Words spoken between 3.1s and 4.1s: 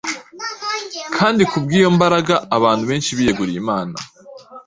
biyeguriye Imana.